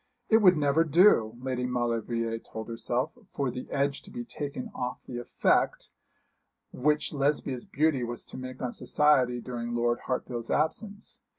It 0.29 0.37
would 0.37 0.57
never 0.57 0.83
do, 0.83 1.35
Lady 1.39 1.67
Maulevrier 1.67 2.39
told 2.39 2.67
herself, 2.69 3.11
for 3.35 3.51
the 3.51 3.69
edge 3.69 4.01
to 4.01 4.09
be 4.09 4.25
taken 4.25 4.71
off 4.73 5.03
the 5.05 5.19
effect 5.19 5.91
which 6.73 7.13
Lesbia's 7.13 7.65
beauty 7.65 8.03
was 8.03 8.25
to 8.25 8.37
make 8.37 8.63
on 8.63 8.73
society 8.73 9.39
during 9.39 9.75
Lord 9.75 9.99
Hartfield's 10.07 10.49
absence. 10.49 11.19